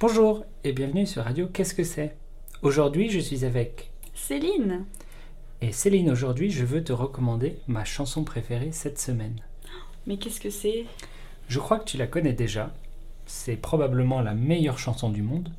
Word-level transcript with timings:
Bonjour 0.00 0.44
et 0.64 0.72
bienvenue 0.72 1.06
sur 1.06 1.24
Radio 1.24 1.46
Qu'est-ce 1.48 1.74
que 1.74 1.84
c'est? 1.84 2.16
Aujourd'hui, 2.62 3.10
je 3.10 3.18
suis 3.18 3.44
avec 3.44 3.90
Céline 4.14 4.84
et 5.60 5.72
Céline. 5.72 6.10
Aujourd'hui, 6.10 6.50
je 6.50 6.64
veux 6.64 6.84
te 6.84 6.92
recommander 6.92 7.58
ma 7.66 7.84
chanson 7.84 8.24
préférée 8.24 8.72
cette 8.72 8.98
semaine. 8.98 9.36
Mais 10.06 10.16
qu'est-ce 10.18 10.40
que 10.40 10.50
c'est? 10.50 10.84
Je 11.48 11.58
crois 11.58 11.78
que 11.78 11.84
tu 11.88 11.96
la 11.96 12.06
connais 12.06 12.32
déjà. 12.32 12.72
C'est 13.26 13.56
probablement 13.56 14.20
la 14.20 14.34
meilleure 14.34 14.78
chanson 14.78 15.10
du 15.10 15.22
monde, 15.22 15.50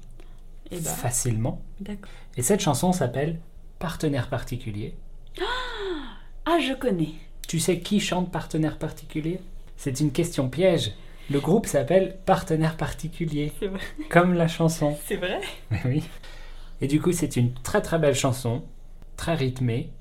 Eh 0.71 0.79
bah, 0.79 0.91
facilement. 0.91 1.61
d'accord. 1.81 2.09
Et 2.37 2.41
cette 2.43 2.61
chanson 2.61 2.93
s'appelle 2.93 3.39
Partenaire 3.79 4.29
particulier. 4.29 4.93
Ah, 6.45 6.59
je 6.59 6.73
connais. 6.73 7.11
Tu 7.47 7.59
sais 7.59 7.79
qui 7.79 7.99
chante 7.99 8.31
Partenaire 8.31 8.77
particulier? 8.77 9.39
C'est 9.75 9.99
une 9.99 10.11
question 10.11 10.49
piège. 10.49 10.93
Le 11.29 11.39
groupe 11.39 11.65
s'appelle 11.65 12.17
Partenaire 12.25 12.77
particulier, 12.77 13.51
C'est 13.59 13.67
vrai. 13.67 13.81
comme 14.09 14.33
la 14.33 14.47
chanson. 14.47 14.97
C'est 15.05 15.17
vrai 15.17 15.41
oui. 15.85 16.03
Et 16.79 16.87
du 16.87 17.01
coup, 17.01 17.11
c'est 17.11 17.35
une 17.35 17.53
très 17.53 17.81
très 17.81 17.99
belle 17.99 18.15
chanson, 18.15 18.63
très 19.17 19.35
rythmée, 19.35 19.91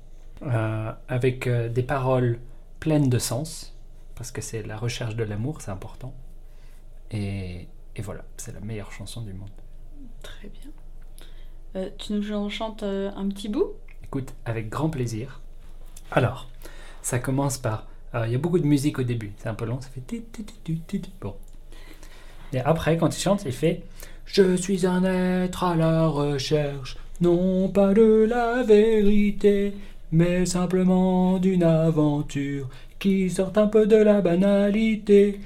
euh, 0.43 0.91
avec 1.09 1.47
euh, 1.47 1.67
des 1.69 1.83
paroles 1.83 2.39
pleines 2.79 3.09
de 3.09 3.19
sens, 3.19 3.75
parce 4.15 4.31
que 4.31 4.41
c'est 4.41 4.63
la 4.63 4.77
recherche 4.77 5.15
de 5.15 5.23
l'amour, 5.23 5.61
c'est 5.61 5.71
important. 5.71 6.13
Et, 7.11 7.67
et 7.95 8.01
voilà, 8.01 8.23
c'est 8.37 8.53
la 8.53 8.59
meilleure 8.61 8.91
chanson 8.91 9.21
du 9.21 9.33
monde. 9.33 9.49
Très 10.21 10.47
bien. 10.49 10.71
Euh, 11.75 11.89
tu 11.97 12.13
nous 12.13 12.31
en 12.31 12.47
chantes 12.49 12.83
un 12.83 13.27
petit 13.29 13.49
bout? 13.49 13.73
Écoute, 14.03 14.33
avec 14.45 14.69
grand 14.69 14.89
plaisir. 14.89 15.41
Alors, 16.11 16.47
ça 17.01 17.19
commence 17.19 17.57
par... 17.57 17.87
Il 18.13 18.31
y 18.31 18.35
a 18.35 18.37
beaucoup 18.37 18.59
de 18.59 18.65
musique 18.65 18.99
au 18.99 19.03
début, 19.03 19.31
c'est 19.37 19.49
un 19.49 19.53
peu 19.53 19.65
long, 19.65 19.79
ça 19.81 19.89
fait. 19.89 20.23
Bon. 21.21 21.35
Et 22.53 22.59
après, 22.59 22.97
quand 22.97 23.15
il 23.15 23.19
chante, 23.19 23.43
il 23.45 23.51
fait 23.51 23.83
Je 24.25 24.55
suis 24.55 24.85
un 24.85 25.03
être 25.03 25.63
à 25.63 25.75
la 25.75 26.07
recherche, 26.07 26.97
non 27.21 27.69
pas 27.69 27.93
de 27.93 28.25
la 28.29 28.63
vérité, 28.63 29.73
mais 30.11 30.45
simplement 30.45 31.37
d'une 31.37 31.63
aventure 31.63 32.69
qui 32.99 33.29
sort 33.29 33.51
un 33.55 33.67
peu 33.67 33.85
de 33.85 33.97
la 33.97 34.21
banalité. 34.21 35.39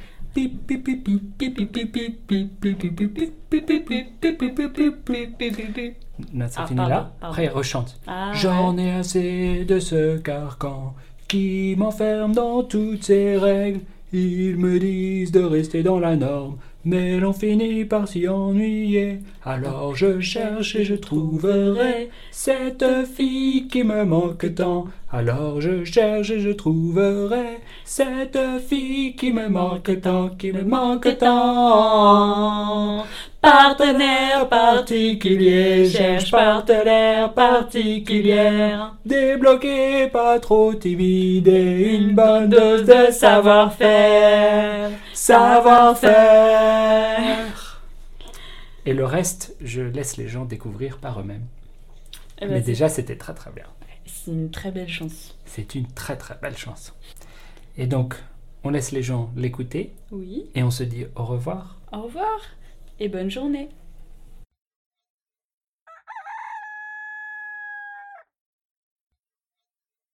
Ça 6.49 6.65
finit 6.65 6.87
là. 6.87 7.11
Après, 7.21 7.45
il 7.45 7.49
rechante. 7.49 7.99
J'en 8.33 8.77
ai 8.77 8.91
assez 8.91 9.65
de 9.65 9.79
ce 9.79 10.17
carcan 10.17 10.93
qui 11.31 11.75
m'enferme 11.77 12.33
dans 12.33 12.61
toutes 12.61 13.05
ces 13.05 13.37
règles. 13.37 13.79
Ils 14.11 14.57
me 14.57 14.77
disent 14.77 15.31
de 15.31 15.41
rester 15.41 15.81
dans 15.81 15.97
la 15.97 16.17
norme, 16.17 16.57
mais 16.83 17.17
l'on 17.21 17.31
finit 17.31 17.85
par 17.85 18.05
s'y 18.05 18.27
ennuyer. 18.27 19.19
Alors 19.45 19.95
je 19.95 20.19
cherche 20.19 20.75
et 20.75 20.83
je 20.83 20.95
trouverai 20.95 22.09
cette 22.31 22.85
fille 23.15 23.69
qui 23.69 23.85
me 23.85 24.03
manque 24.03 24.53
tant. 24.55 24.87
Alors 25.09 25.61
je 25.61 25.85
cherche 25.85 26.31
et 26.31 26.41
je 26.41 26.49
trouverai 26.49 27.59
cette 27.85 28.39
fille 28.67 29.15
qui 29.15 29.31
me 29.31 29.47
manque 29.47 30.01
tant, 30.01 30.31
qui 30.31 30.51
me 30.51 30.63
manque 30.63 31.17
tant. 31.17 33.05
Partenaire 33.41 34.47
particulier, 34.49 35.89
cherche 35.89 36.29
partenaire 36.29 37.33
particulière. 37.33 38.93
Débloqué, 39.03 40.07
pas 40.09 40.39
trop 40.39 40.75
timide, 40.75 41.47
et 41.47 41.95
une 41.95 42.13
bonne 42.13 42.49
dose 42.49 42.85
de 42.85 43.11
savoir-faire. 43.11 44.91
Savoir-faire. 45.13 47.81
Et 48.85 48.93
le 48.93 49.05
reste, 49.05 49.55
je 49.59 49.81
laisse 49.81 50.17
les 50.17 50.27
gens 50.27 50.45
découvrir 50.45 50.99
par 50.99 51.19
eux-mêmes. 51.19 51.47
Eh 52.39 52.45
ben, 52.45 52.53
Mais 52.53 52.61
déjà, 52.61 52.89
c'était 52.89 53.17
très 53.17 53.33
très 53.33 53.49
bien. 53.49 53.65
C'est 54.05 54.29
une 54.31 54.51
très 54.51 54.69
belle 54.69 54.87
chanson. 54.89 55.33
C'est 55.45 55.73
une 55.73 55.87
très 55.87 56.15
très 56.15 56.35
belle 56.39 56.57
chanson. 56.57 56.91
Et 57.75 57.87
donc, 57.87 58.13
on 58.63 58.69
laisse 58.69 58.91
les 58.91 59.01
gens 59.01 59.31
l'écouter 59.35 59.95
Oui. 60.11 60.45
et 60.53 60.61
on 60.61 60.69
se 60.69 60.83
dit 60.83 61.05
au 61.15 61.25
revoir. 61.25 61.77
Au 61.91 62.03
revoir 62.03 62.39
et 63.01 63.09
bonne 63.09 63.31
journée. 63.31 63.69